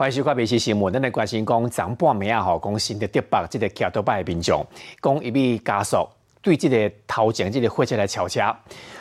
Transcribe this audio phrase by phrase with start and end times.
[0.00, 4.66] 欢迎收看《美食新闻》，咱来关心讲昨半暝啊，吼，讲新的德北即个桥头摆的民众，
[5.02, 6.08] 讲一笔加速
[6.40, 8.40] 对即个头前即个货车来超车，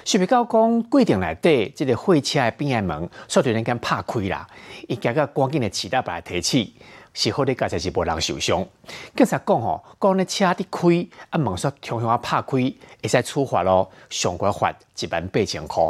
[0.04, 4.46] 想不到讲规定内底即个货车的边的门，煞突然间拍开啦，
[4.90, 6.76] 伊加个赶紧的起大把提起，
[7.14, 8.68] 是好的加才是无人受伤。
[9.16, 12.76] 警察讲吼，讲咧车伫开，啊门煞重重啊拍开，会
[13.08, 15.82] 使处罚咯，上过罚一万八千块。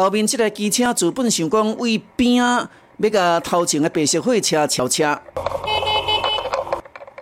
[0.00, 5.20] 后面这个机车自本想讲为边啊，要甲头前的白色货车超车，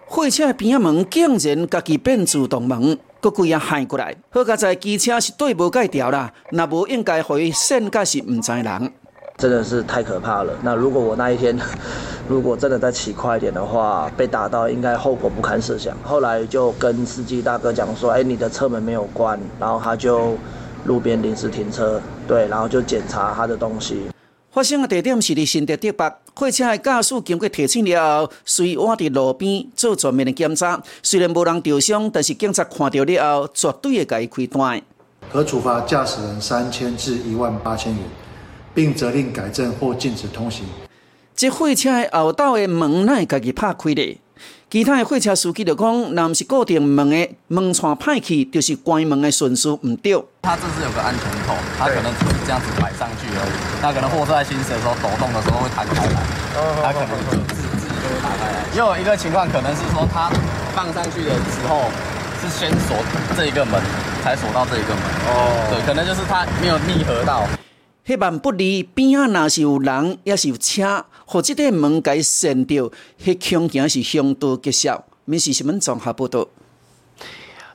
[0.07, 4.15] 货车边啊门竟然家己变自动门，佮规啊害过来。
[4.31, 8.93] 好在在机车是对无盖掉啦，若无应该伊线，甲是毋知人。
[9.39, 10.53] 真的是太可怕了。
[10.63, 11.59] 那如果我那一天，
[12.29, 15.97] 如果真的再骑快一点的话，被打到，应该后果不堪设想。
[16.05, 20.39] 后来就跟司机大哥讲说：“哎，你的车门没有关。”然后他就。
[20.85, 24.03] 路边临时停车，对，然后就检查他的东西。
[24.51, 30.83] 发生的地点是伫新德德北，货车的驾驶经过提醒了后，随我伫路边做全面的检查。
[31.03, 34.83] 虽然无人受伤，但是警察看到了后，绝对会给伊开单。
[35.31, 38.03] 可处罚驾驶人三千至一万八千元，
[38.75, 40.65] 并责令改正或禁止通行。
[41.37, 44.19] 这货车的后道的门乃家己拍开的。
[44.71, 50.13] 其他的货车司机就讲，那毋是固定门的门窗派去，就是关门的顺序唔对。
[50.43, 53.53] 它这是有个安全扣，它可能只是这样子摆上去而已。
[53.81, 56.21] 那可能货车在行驶的时候抖动的时候会弹开来，
[56.85, 58.61] 它可能就自自己就会打开来。
[58.77, 60.29] 又有一个情况可能是说，它
[60.77, 61.89] 放上去的时候
[62.37, 62.95] 是先锁
[63.35, 63.81] 这一个门，
[64.23, 65.01] 才锁到这一个门。
[65.33, 67.49] 哦，对，可能就是它没有密合到。
[68.09, 72.91] 迄万不离边仔若是有人，也是有车，或即个门该闪掉，
[73.23, 75.05] 迄恐惊是相当极小。
[75.27, 76.49] 民事新闻综合报道。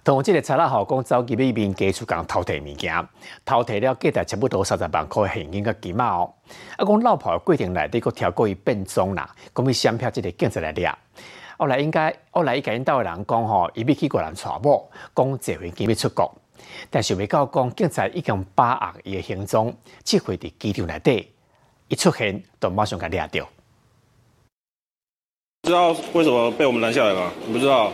[0.04, 3.08] 同即个查拉号讲，走几一边家出讲偷摕物件，
[3.46, 6.34] 偷摕了价值差不多三十万块现金个金嘛哦。
[6.78, 10.98] 啊，讲老婆规定内底个调过伊变装啦，讲伊相票即个警察来抓。
[11.60, 16.34] 后来应该后来伊甲因兜的人讲吼，伊要去国人传播，讲这回机要出国。
[16.90, 21.28] 但是未到讲，警察已经把握伊的行踪，即回伫机场内底
[21.88, 23.48] 一出现，就马上甲抓到。
[25.64, 27.32] 知道为什么被我们拦下来吗？
[27.52, 27.92] 不知道。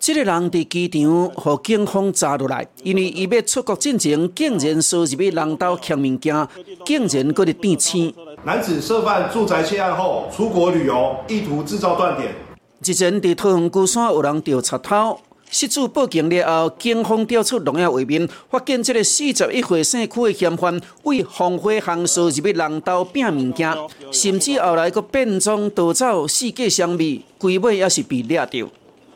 [0.00, 6.48] 这个人伫机场和警方抓落来，因为伊要出国进前，竟然说入去人兜抢物件，
[6.84, 8.12] 竟然搁伫变青。
[8.42, 12.34] 男子涉犯住宅窃案后出国旅游，意图制造断点。
[12.80, 15.20] 之前伫桃园孤山有人调查偷。
[15.52, 23.70] 失主报警了后，警方调出农业画面，发现这个四十一岁姓区的嫌犯为防火行数入去人道拼物件，
[24.10, 28.52] 甚至后来个变装逃走，四界相味，归尾也是被抓到。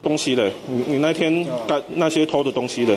[0.02, 2.94] 东西的，你你那天干那些偷的东西的，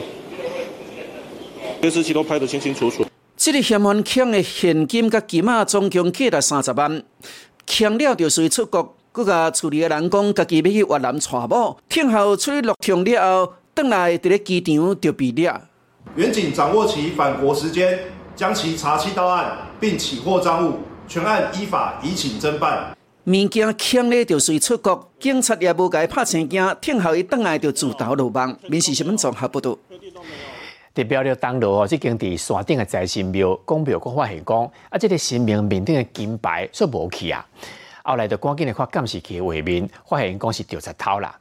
[1.80, 3.06] 监视器都拍得清清楚楚。
[3.38, 7.02] 这个嫌犯抢的现金甲金啊，总共价值三十万，
[7.66, 8.96] 抢了就随出国。
[9.12, 15.60] 佮甲处理的人讲，家己要去越南娶某，听候出去落场了后，倒来伫咧机场就被抓。
[16.14, 17.98] 远警掌握其返国时间，
[18.36, 20.78] 将其查缉到案，并起获赃物，
[21.08, 22.96] 全案依法移请侦办。
[23.24, 28.56] 物件抢了就随出国，警察也无甲伊拍青惊，听候伊倒来就自投罗网。
[28.68, 29.76] 民事新闻综合报道。
[30.94, 37.44] 代表了当路哦，即间伫山顶的财神庙，公庙佫发现讲，啊，即个神明面顶的金牌煞无去啊。
[38.02, 41.38] 后来就赶紧的看监视器画面，发现讲是调查偷啦。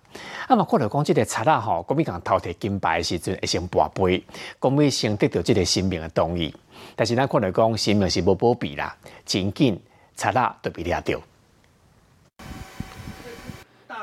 [0.48, 4.24] 啊嘛，看到讲这个贼仔吼，讲咪讲偷摕金牌的时阵会先跋杯，
[4.60, 6.54] 讲咪先得到这个神明的同意。
[6.96, 9.80] 但是咱看到讲性命是无保庇啦，真紧
[10.16, 11.22] 贼仔就被抓到。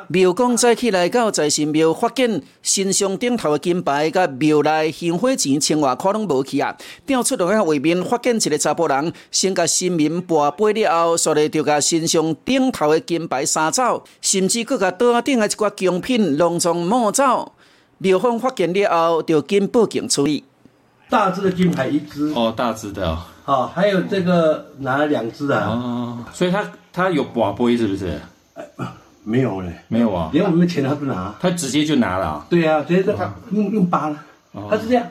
[0.08, 6.76] 庙公早起来到财神庙，发现神像顶头的金牌，甲庙内香火钱千外块拢无去啊！
[7.04, 17.52] 调出两个画面，发现一个查甫人先甲神明跋杯了后，所以就甲神像顶头的金牌杀走，甚至佫甲桌顶的一寡奖品隆重摸走。
[17.98, 20.44] 庙方发现了后，就紧报警处理。
[21.08, 23.18] 大只的金牌一只哦，大只的哦。
[23.44, 25.66] 好，还有这个拿了两只啊。
[25.68, 28.20] 哦，所以他他有跋杯是不是？
[29.28, 32.46] 没有嘞，没有啊，连我们的钱他不拿，他直接就拿了。
[32.48, 34.24] 对啊，直接他用用拔了，
[34.70, 35.04] 他是这样，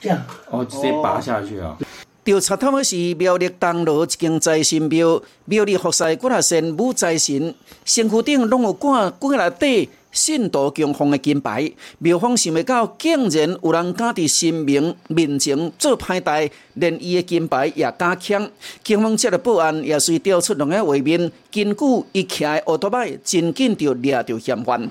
[0.00, 1.76] 这样，哦，直接拔下去啊。
[2.22, 7.52] 调查他们是庙栗东路一间财神庙，庙里福赛骨啊神武财神，
[7.84, 9.90] 身躯顶拢有挂挂内底。
[10.18, 11.70] 信度强风的金牌，
[12.00, 18.50] 庙方想未到，竟然有人敢伫神明面前做歹代，连伊的金牌也敢抢。
[18.82, 24.90] 警方接了报案，也随调出两个画面，根据伊骑的奥多麦，真紧就抓到嫌犯。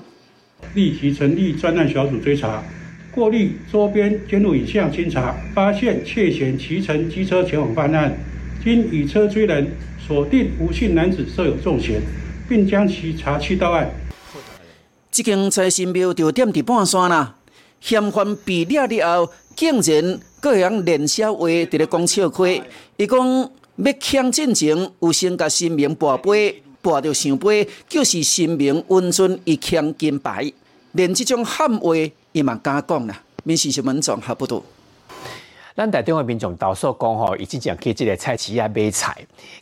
[0.74, 2.64] 立即成立专案小组追查，
[3.14, 8.16] 过滤周边监录影像清查，发现窃嫌骑乘机车前往犯案，
[8.64, 9.68] 经以车追人。
[10.06, 12.00] 锁定吴姓男子设有重嫌，
[12.48, 13.90] 并将其查缉到案。
[15.18, 17.34] 即间财神庙就踮伫半山啦，
[17.80, 22.46] 嫌犯被抓了后，竟然各样练小话伫咧讲笑话。
[22.96, 30.52] 伊讲要抢进前，有先甲神明跋杯，跋着上杯，就是神明温存伊抢金牌。
[30.92, 31.96] 连即种喊话，
[32.30, 33.20] 伊嘛敢讲啦。
[33.42, 34.62] 民事新闻综合报道。
[35.78, 39.16] 咱台中的民众投诉讲吼，伊之前去即个菜市啊买菜，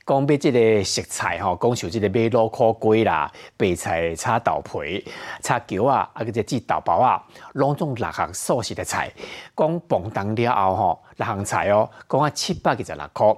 [0.07, 5.05] 讲买即个食材吼，讲像即个买卤烤龟啦、白菜炒豆皮、
[5.43, 7.23] 炒姜啊，啊个只煮豆包啊，
[7.53, 9.13] 拢种六项素食的菜，
[9.55, 13.37] 讲磅重了后吼，六项菜哦，讲啊七百二十六箍。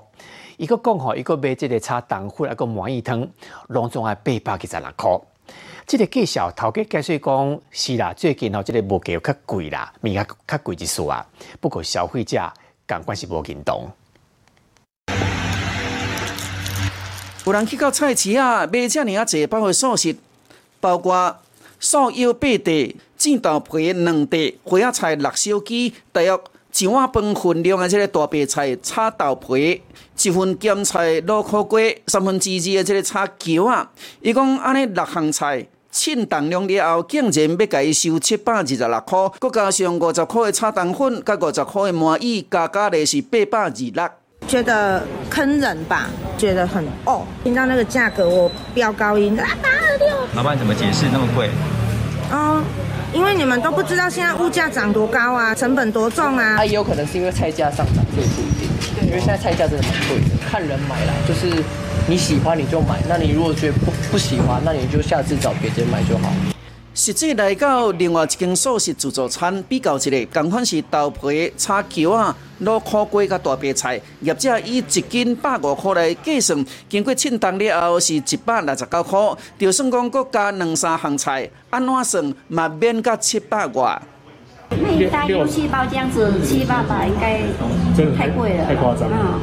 [0.56, 3.28] 伊个讲吼，伊个买即个炒冬粉啊个满意汤，
[3.70, 5.20] 拢总啊八百二十六箍。
[5.84, 11.26] 即个介绍头家解释讲，是啦，最近吼即个物价较贵啦，物价较贵一数啊，
[11.60, 12.40] 不过消费者。
[12.88, 13.88] 感官是无认同。
[17.44, 20.16] 有人去到菜市啊，买遮尔啊济包括素食，
[20.80, 21.36] 包括
[21.78, 26.38] 素腰八块、煎豆皮两块、花仔菜六小鸡，大约
[26.76, 29.82] 一碗饭分量的这个大白菜炒豆皮，
[30.22, 33.90] 一份咸菜卤苦瓜，三分之二的这个炒姜啊。
[34.20, 35.66] 伊讲安尼六项菜。
[35.90, 44.08] 称重量了后，竟然要甲伊收七百二十六块，佮加上五十块的炒蛋粉，甲五十块的满意，加加咧是八百二六。
[44.46, 46.08] 觉得坑人吧？
[46.38, 47.26] 觉得很哦。
[47.42, 50.08] 听到那个价格，我飙高音，啊八二六。
[50.34, 51.50] 老板怎么解释那么贵？
[52.30, 52.62] 哦，
[53.12, 56.56] 因为你们都不知道现在物价涨多高啊，成本多重啊。
[56.58, 58.68] 它也有可能是因为菜价上涨，这也不一定。
[59.08, 61.62] 因为现在菜价真的蛮贵的，看人买啦，就是
[62.06, 66.32] 你喜欢你就买，那你如果觉得不不喜欢，那你就下次找别人买就好。
[66.94, 79.18] 实际来到另外一间素食自助餐，比较一下，同款是豆皮、炒姜啊、卤苦瓜甲大白菜，业者以一斤百五块来计算，经过称重了后是一百六十九块，
[79.58, 84.00] 就算讲搁加两三项菜，安怎算嘛免到七百外。
[84.70, 87.42] 那一大六七包这样子，七八百应该
[88.16, 89.38] 太贵了，太夸张了。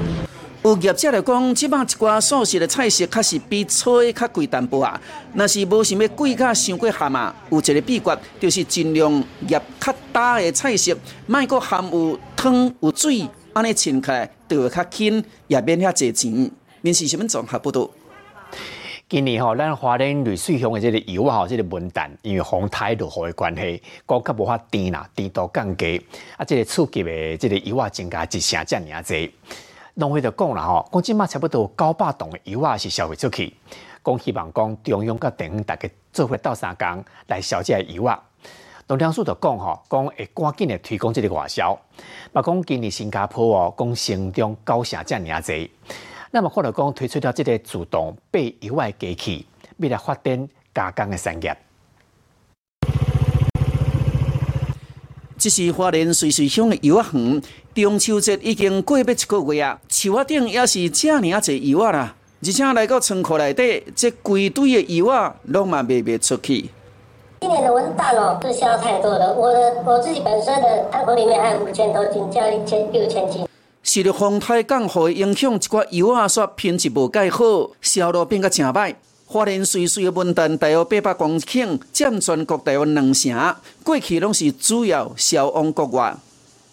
[0.65, 5.00] 有业者来讲，即摆一寡素食的菜色，确实比菜较贵淡薄啊。
[5.35, 10.97] 若是无想要贵甲伤过咸啊，有一个秘诀，就是尽量入较大的菜色，
[11.27, 16.50] 莫搁含有汤有水，安尼称起来就会较轻，也免遐济钱。
[16.81, 17.88] 面试什么综合报道。
[19.07, 26.03] 今年吼，咱花莲绿水乡的这个油啊，吼，这个文旦因为风台落雨的关系，高较无法甜啦，甜度降低，
[26.38, 29.31] 啊，这个刺激的这个油啊增加一成这尔济。
[29.95, 33.56] 农会就讲啦吼，讲即马差不多九百吨的油啊是销毁出去，
[34.03, 38.21] 讲希望讲中央甲地方大家做伙斗三工来销这油啊。
[38.88, 41.77] 农粮署就讲吼，讲会赶紧的推广这个外销，
[42.33, 45.71] 嘛讲今年新加坡哦，讲成长高成这尔济。
[46.31, 49.47] 那么，或者讲推出了这个自动备油外机器，
[49.77, 51.57] 未来发展加工的产业。
[55.45, 57.39] 这是花莲水水乡的油仔园，
[57.75, 66.71] 中秋节已经过要一个月啊，树仔顶也是这尔啊侪油仔啦，而且来到仓库内底，这规堆的油仔拢嘛卖不出去。
[67.42, 73.47] 今年的文旦哦，是销太多了，我的我自己本身的仓库里面还有五千多斤，加一千六千斤。
[73.83, 78.95] 受到风台降雨影响，一寡油啊煞品质无介好，销路变甲真歹。
[79.27, 86.16] 花莲水水的文旦大约八百公顷，占全国大约两成，过去拢是主要销往国外。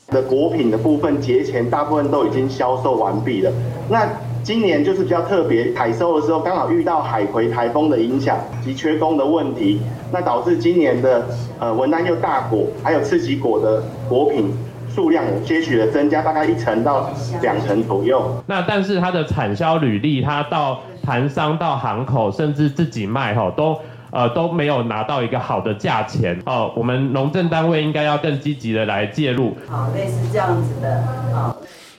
[0.08, 3.50] 的果品的部分，节前大部分都已经销售完毕了。
[3.88, 4.06] 那
[4.44, 9.80] 今年就是比较特别，采收的时候刚好遇到海葵台风的影响及缺工的问题，
[10.12, 11.26] 那导致今年的
[11.58, 14.52] 呃文旦又大果，还有刺激果的果品。
[14.94, 18.42] 数量有些许的增加，大概一成到两成左右。
[18.46, 23.78] 那但是它的产销履历，它到盘商到行口，甚至自己卖哈，都
[24.10, 26.70] 呃都没有拿到一个好的价钱哦。
[26.76, 29.56] 我们农政单位应该要更积极的来介入。
[29.68, 30.88] 好，类似这样子的
[31.34, 31.56] 啊。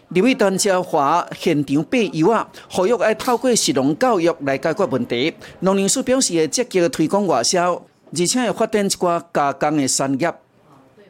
[0.10, 5.34] 李伟单车华现场备油啊，呼吁要透过实农教育来解决问题。
[5.62, 10.32] 农林署表示会积极推广外销，而且会发展一寡加工的产业。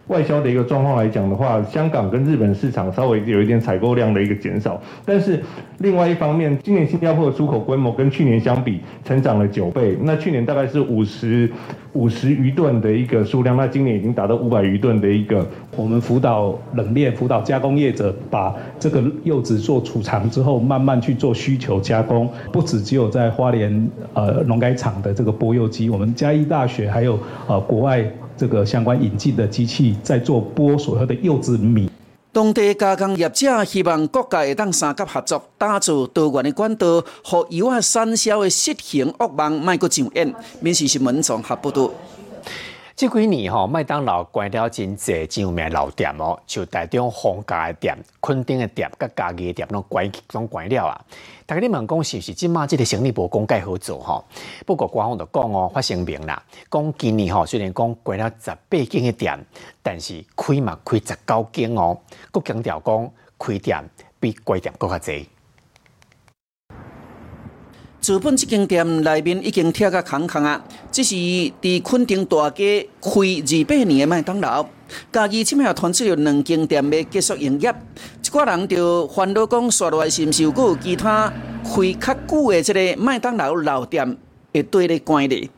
[0.07, 5.41] 外销的一个状况来讲的话，香港跟日本市场稍微有一点采购量的一个减少，但是
[5.77, 11.49] 另外一方面，今年新加坡的出口规模跟去年相比成长了九倍，那去年大概是五十
[11.93, 15.45] 五十余吨的一个数量，那今年已经达到五百余吨的一个。
[15.75, 27.17] 我们辅导冷链、辅导加工业者，把这个柚子做储藏之后，慢慢去做需求加工，不止只有在花莲呃农改厂的这个剥柚机，我们嘉义大学还有
[27.47, 28.05] 呃国外。
[28.35, 31.89] 这个相关引进的机器在做剥所谓的柚子米。
[32.31, 40.33] 当地加工业者希望各界会当三甲合作，打造多元的管道，互油啊产销的失衡恶梦卖过上演。
[40.59, 41.91] 民事新闻综合报道。
[43.03, 51.05] 这几年吼，麦当劳关了真济真有名老店哦，就台中丰家的店、昆丁的店、甲家己的店拢关拢关了啊。
[51.45, 54.23] 大家你问讲是毋是即马即个生意无讲介好做吼？
[54.65, 56.41] 不过官方就讲哦，发声明啦，
[56.71, 59.37] 讲今年吼虽然讲关了十八间的店，
[59.81, 61.97] 但是开嘛开十九间哦，
[62.31, 63.83] 佫强调讲开店
[64.17, 65.27] 比关店佫较济。
[68.03, 70.61] 资本这间店内面已经拆甲空空啊！
[70.91, 74.67] 这是伫昆丁大街开二八年的麦当劳，
[75.09, 77.73] 家己即摆传出有两间店要结束营业，
[78.21, 81.31] 一寡人就烦恼讲，刷落来是毋是有有其他
[81.63, 84.17] 开较久的即个麦当劳老店
[84.53, 85.49] 会对咧关咧？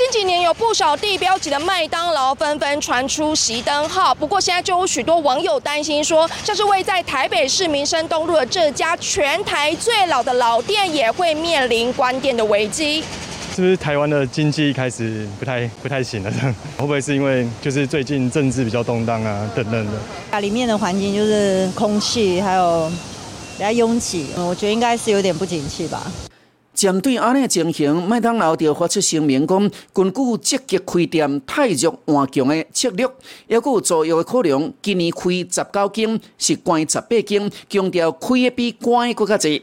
[0.00, 13.04] 近几年有不少地标级的麦当劳纷纷传出熄灯号，不过现在就有许多网友担心说，像是位在台北市民生东路的这家全台最老的老店，也会面临关店的危机。
[13.54, 16.30] 是不是台湾的经济开始不太不太行了？
[16.78, 19.92] 会不会是因为就是最近政治比较动荡啊等等的？
[20.30, 22.90] 啊，里面的环境就是空气还有
[23.58, 26.10] 比较拥挤，我觉得应该是有点不景气吧。
[26.80, 39.62] 针对安尼情形，麦当劳就发出声明讲，根据积极开店、太弱换强的策略，还有左右的可能，今年开十九间，是关十八间，强调开的比关的更较济。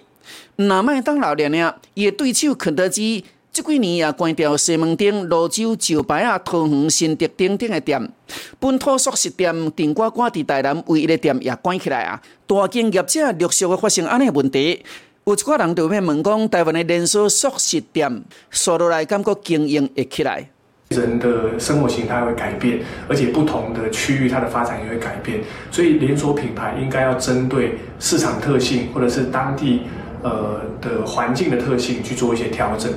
[0.58, 8.12] 那麦当劳连呢，伊对手肯德基，这几年也关掉西门町、泸州、石牌啊、桃园、新德等等的店，
[8.60, 12.22] 本土熟食店、顶呱呱伫台南唯一的店也关起来啊。
[12.46, 14.86] 大间业者陆续的发生安尼问题。
[15.27, 20.50] 有一寡人就要问讲，台湾的连锁速食店，说落来感觉经营会起来。
[20.88, 22.79] 人的生活形态会改变，
[23.10, 29.81] 而且不同的区域它的发展也会改变，所以连锁品牌应该要针对市场特性或者是当地
[30.24, 32.89] 呃的环境的特性去做一些调整。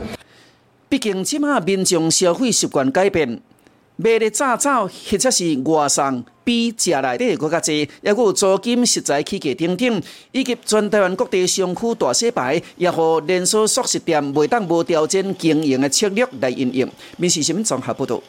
[0.89, 3.41] 毕竟，即马民众消费习惯改变。
[4.03, 10.03] 卖的早早，或者是外送，比食内底搁较济，也有租金、实在起价等等，
[10.33, 16.91] 以及全台湾各地商区大洗牌，也和连锁熟食店袂当无调整经营的策略来运营。
[17.19, 18.23] 面试新闻综合报道。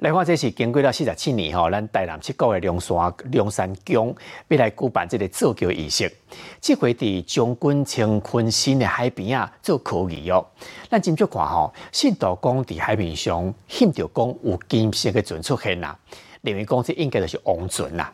[0.00, 4.16] 来看，这是经过了四十七年吼，咱台南七股的龙山龙山宫
[4.48, 6.10] 要来举办这个造桥仪式。
[6.58, 10.46] 这回伫将军清昆新的海边啊做可疑哦。
[10.88, 15.94] 咱今朝看吼，信道宫伫海面上现着讲有金色的船出现啦，
[16.40, 18.10] 认为讲这应该就是王船啦。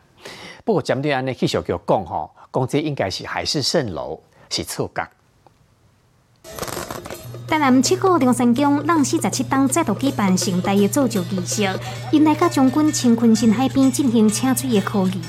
[0.65, 5.09] 不过针对安尼气象局讲吼，讲这应该是海市蜃楼，是错觉。
[7.47, 11.63] 台南七股中山宫，让四十七档再度举办盛大的造就仪式，
[12.11, 15.21] 因来甲将军清昆新海边进行请水的考仪。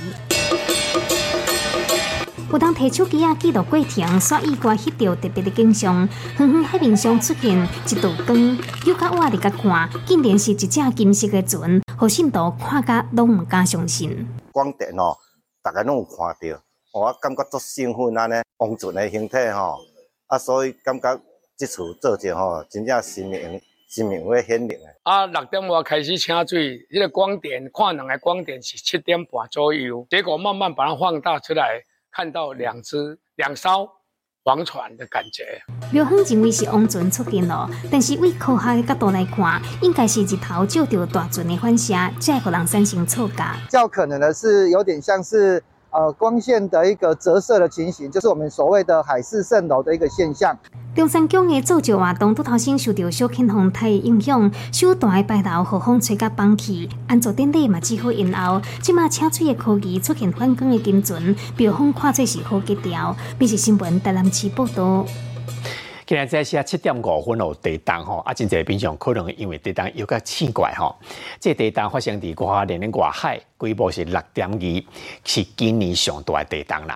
[2.50, 6.08] 有当摕手机啊记录过程，刷意外翕到特别的景象，
[6.40, 8.36] 远远海面上出现一道光，
[8.84, 14.26] 有较我伫甲看，竟然是一只金色的船，好信徒看甲拢毋敢相信。
[14.50, 15.16] 光电哦，
[15.62, 16.60] 大家拢有看到，
[16.94, 19.78] 我感觉足兴奋安尼，王船的形体吼，
[20.26, 21.20] 啊，所以感觉。
[21.58, 24.96] 即次做者吼，真正生命生命会显灵诶。
[25.02, 33.90] 啊，六点外开始请水，迄个光点看两个光点是七点半左右，结果慢慢把它放大出来，看到两只两艘
[34.44, 35.60] 王船的感觉。
[35.90, 43.42] 庙方认为是王船出现了，但是为科学的角度来看，应该是日头照到大船的反射，才会让人产生错觉。
[43.68, 45.60] 较可能的是有点像是
[45.90, 50.56] 呃光线的一个折射的情形，就是我们所谓的海市蜃楼的一个现象。
[50.94, 58.60] 中山宫的造酒活动，拄头先受到小庆风台的影响，小大的白头和风吹甲放弃，安坐典礼嘛只好延后。
[58.82, 63.14] 即马车水的科技出现反光的精准，标风看作是好吉调。
[63.38, 65.06] 美食新闻台南市报道。
[66.08, 70.96] 今日在下七点五分哦，地震吼，啊，真侪平常可能因为地震有较奇怪吼。
[71.38, 74.82] 这地震发生伫花莲的外海，规模是六点二，
[75.22, 76.94] 是今年上大的地震啦。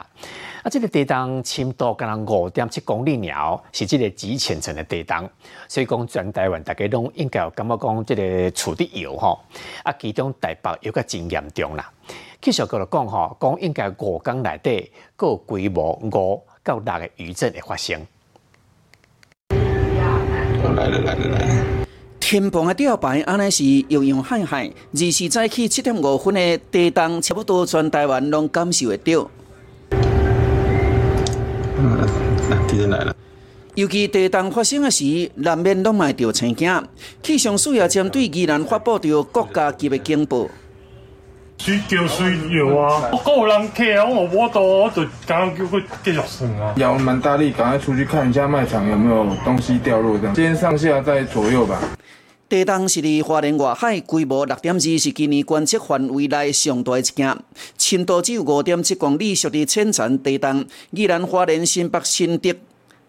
[0.62, 5.30] 啊，这个地震深度敢若五点七公里了，是这个极浅层的地震，
[5.68, 9.38] 所以讲全台湾大家拢应该有感觉讲这个处理有吼。
[9.82, 11.92] 啊，其中台北有较真严重啦。
[12.40, 14.90] 气象局来讲吼，讲应该五天内底
[15.20, 18.00] 有规模五到六个余震会发生。
[21.00, 21.86] 来了来来！
[22.20, 24.70] 天棚的吊牌，安尼是洋洋海海。
[24.92, 29.30] 二时早起七点五分的地动，差不多全台湾拢感受会到。
[31.78, 32.06] 嗯，
[32.68, 33.14] 地震来了。
[33.74, 36.88] 尤其地震发生的时，难免拢卖着青惊。
[37.22, 40.46] 气象署也针对宜兰发布着国家级的警报。
[41.64, 46.74] 水叫水有啊，够有人客啊，我我都我就刚刚叫佢继续算啊。
[46.76, 51.80] 要蛮大力，赶快出去看一下卖场有没有东西掉落，这样今天上下在左右吧。
[52.48, 57.38] 地动是伫花莲外海，规模六点二，是今年观测范围内上大一件。
[57.78, 60.64] 深度只有五点七公里，属于浅层地动。
[60.90, 62.52] 宜兰花莲新北新竹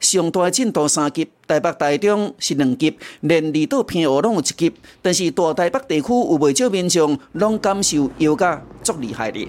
[0.03, 4.71] 上大震度三级，台北台中是两级，连离岛偏湖拢有一级。
[5.01, 9.47] 但是大台北地区有未少民众拢感受摇甲足厉害的。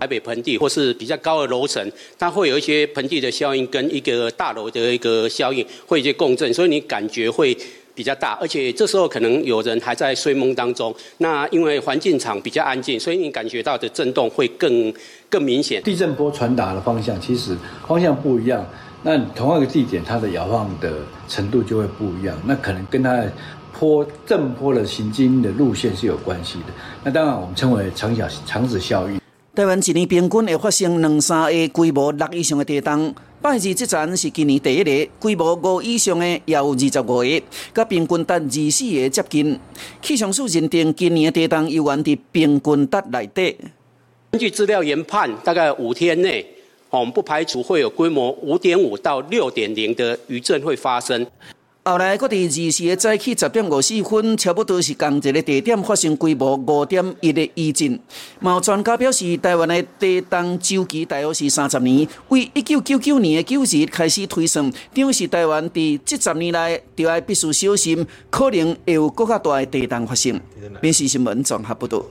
[0.00, 7.56] 台北盆地或是比较高的楼层，它会有一些盆地的效应跟一个大楼的一个效应会一些共振，所以你感觉会。
[7.94, 10.92] 比较大，而且这时候可能有人还在睡梦当中。
[11.18, 14.90] 那因为环境场比较安静，所以你感觉到的震动会更
[15.28, 15.82] 更明显。
[15.82, 17.54] 地震波传达的方向其实
[17.86, 18.66] 方向不一样，
[19.02, 22.36] 那同样一个地点，它的摇晃的程度就会不一样。
[22.46, 23.22] 那可能跟它
[23.72, 26.66] 坡震坡的行经的路线是有关系的。
[27.02, 29.20] 那当然，我们称为长小长子效应。
[29.54, 33.14] 台湾一年平均会发生两三个规模六以上的地震。
[33.42, 37.42] 拜二这站是今年第一个，规模五以上的也有二十五个，
[37.74, 39.60] 甲平均值二四个接近。
[40.00, 43.56] 气象署认定今年的地震有源伫平均值内底。
[44.30, 46.46] 根据资料研判，大概五天内，
[46.98, 51.26] 我们不排除会有规模五点五到六点零的余震会发生。
[51.84, 57.98] 后来，各地二时的早起十点五四分，差不多是同一个地点发生规模五点一的余震。
[58.40, 70.38] 有专家表示，台湾的地动周期大约是三十年，为一九九九年的九日开始推算，表示台湾在这十年来就要必须小心，可能会有更加大的地动发生。
[70.82, 72.04] 民事新闻综合报道。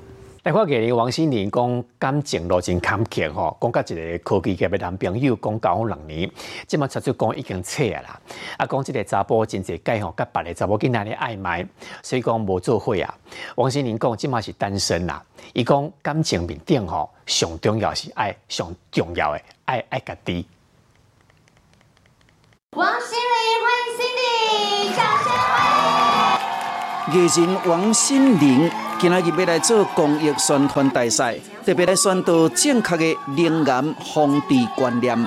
[0.44, 6.28] 大概给王心凌讲感情路真坎坷吼，讲甲一个科技界的男朋友讲交往两年，
[6.66, 8.20] 即马出出讲已经撤啊啦。
[8.58, 11.68] 啊，讲即个查甫真济介吼，甲别个查某囡仔咧暧昧，
[12.02, 13.16] 所以讲无做伙啊。
[13.56, 20.48] 王心凌讲即马是单身啦，伊讲感情面顶吼，上重要是爱，上重要的爱爱家己。
[22.76, 27.22] 王心凌，欢迎 Cindy，掌声欢迎。
[27.22, 28.91] 艺人王心凌。
[29.02, 31.36] 今仔日要来做公益宣传大赛，
[31.66, 33.84] 特别来宣导正确的灵癌
[34.14, 35.18] 防治观念。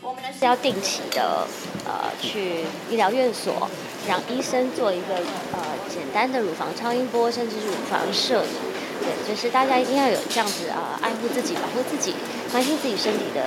[0.00, 1.46] 我们是要定期的
[1.84, 3.68] 呃去医疗院所，
[4.08, 5.16] 让医生做一个
[5.52, 8.48] 呃简单的乳房超音波，甚至是乳房摄影。
[9.02, 12.14] 对，就是大家一定要有这样子啊，爱护自己、保护自己、
[12.50, 13.42] 关心自己身体的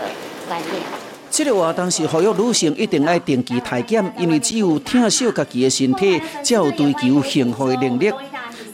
[0.48, 0.84] 观念。
[1.32, 8.12] 这个活动是呼吁女性一定要定期体检，因为只有疼惜家己的身体，才有追求幸福的能力。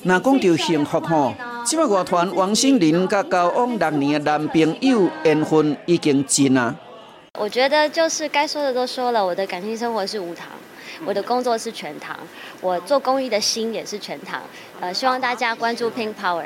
[0.07, 1.33] 那讲到幸福吼，
[1.65, 6.73] 即摆乐团王心凌甲交往六年的男朋友缘分已经尽啊。
[7.37, 10.47] 我觉得就是该说的都说了，我的感情生活是无糖，
[11.05, 12.17] 我的工作是全糖，
[12.61, 14.41] 我做公益的心也是全糖。
[14.79, 16.45] 呃，希望大家关注 Pink Power。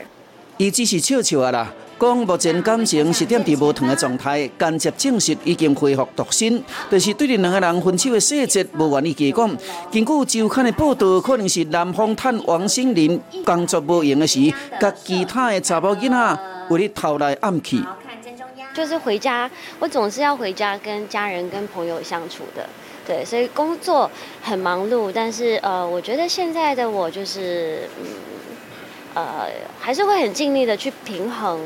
[0.62, 1.74] 伊只是笑笑啊啦。
[2.00, 9.58] 讲目前感情是点伫无糖的状态，间接证实已经恢复独身，但是对恁两个人分手的细节无愿意讲。
[9.92, 17.84] 根据周刊的报道，可能是男方趁王心凌工作无闲的时，甲其他的查某囡仔为你偷来暗去。
[18.76, 22.70] 就是回家，我总是要回家跟家人、跟朋友相处的，
[23.08, 24.10] 对，所以工作
[24.44, 28.06] 很忙碌，但是呃，我觉得现在的我就是嗯
[29.14, 29.48] 呃，
[29.80, 31.60] 还是会很尽力的去平衡。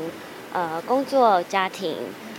[0.52, 1.94] 呃，工作、家庭、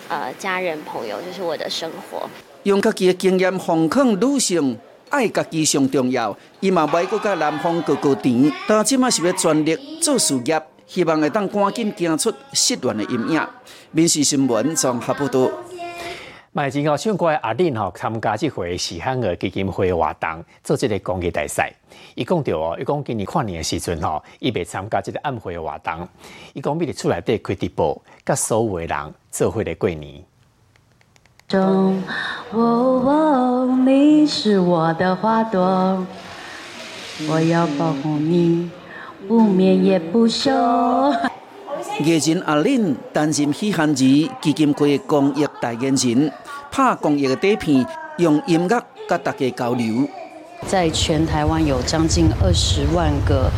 [0.08, 2.28] 呃，家人、朋友，就是我的生活。
[2.64, 4.76] 用家己的经验奉劝女性，
[5.10, 6.36] 爱家己上重要。
[6.60, 13.48] 伊嘛袂搁甲男方过过甜，但即马是要全力做事业，希望会当赶紧走出失恋的阴影。
[13.92, 15.52] 民事新闻从差不多。
[16.58, 21.72] 麦前吼唱歌的阿玲吼参加这回喜憨儿基金会活动，做这个公益大赛。
[22.16, 26.10] 伊讲到哦，伊讲今年跨年的时阵吼，伊袂参加这个暗会的活动。
[26.54, 30.24] 伊讲为了出来底开直播，甲所有的人做伙来过年。
[31.48, 32.02] 中，
[32.50, 36.08] 哦哦，你是我的花朵，
[37.30, 38.72] 我要保护你，
[39.28, 40.50] 不眠也不休。
[42.00, 46.32] 艺人阿玲担心喜憨儿基金会公益代言人。
[46.72, 47.86] 拍公益的底片，
[48.18, 50.08] 用音乐跟大家交流。
[50.66, 53.50] 在全台湾有将近二十万个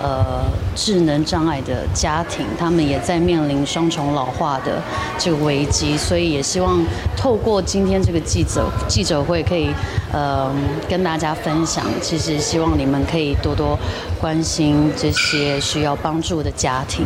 [0.00, 0.44] 呃
[0.76, 4.80] 智能障碍的家庭，他们也在面临双重老化的
[5.18, 6.80] 这个危机，所以也希望
[7.16, 9.68] 透过今天这个记者记者会，可以
[10.12, 10.48] 呃
[10.88, 11.84] 跟大家分享。
[12.00, 13.76] 其实希望你们可以多多
[14.20, 17.04] 关心这些需要帮助的家庭。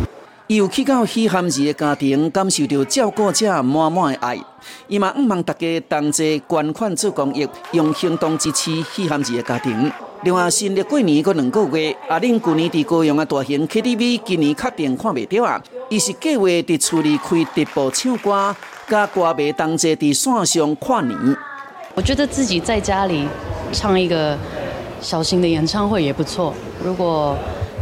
[0.49, 4.39] 伊有去到喜憨儿的家庭，感受到照顾者满满的爱。
[4.87, 9.93] 伊嘛毋望大家同齐捐款做公益，用行动支持喜憨儿的家庭。
[10.23, 15.63] 另外，新历过年个两个月，阿玲去年伫高雄的大型 KTV，今年确定看袂到啊。
[15.91, 18.57] 伊是计划伫厝里开直播唱歌，
[18.89, 21.37] 甲歌迷同齐伫线上跨年。
[21.95, 23.29] 我觉得自己在家里
[23.71, 24.35] 唱一个
[25.03, 26.55] 小型的演唱会也不错。
[26.83, 27.37] 如果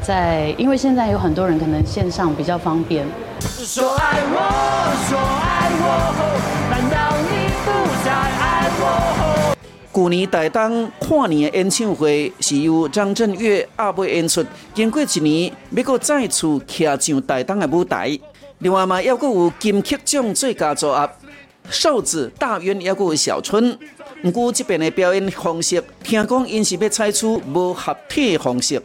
[0.06, 3.04] 在，因为现在有很多人可能线上比较方便。
[3.40, 4.38] 说爱我，
[5.08, 5.86] 说爱我，
[6.70, 7.66] 难道你不
[8.04, 9.56] 再爱我？
[9.92, 18.16] 去年台东跨年的演唱会是由张震岳阿妹演出，经过一年，要搁再次徛上台东的舞台。
[18.58, 21.10] 另外嘛，还搁有金曲奖最佳组合
[21.68, 23.76] 瘦子、大渊，还搁有小春。
[24.22, 28.80] 不过这边的表演方式，听讲因是要采取无合体的方式。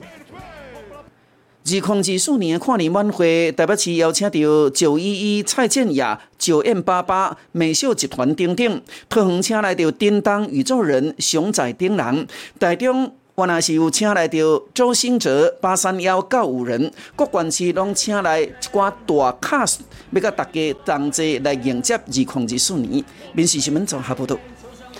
[1.72, 12.28] 二零二四年跨年晚会，台北市邀请到九一一、蔡健雅、九 M 八八、美秀集团等等，特行请来到叮当宇宙人、熊仔丁人，
[12.60, 14.38] 台中原来是有请来到
[14.74, 19.66] 周兴哲、八三幺、告五人，各县市拢请来一寡大咖，
[20.12, 23.02] 要甲大家同齐来迎接二零二四年。
[23.32, 24.38] 民事新闻综合报道。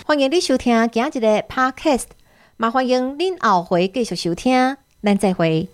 [0.06, 2.04] 欢迎你收听今日的 Podcast，
[2.56, 5.68] 麻烦迎您后回继续收听，咱再会。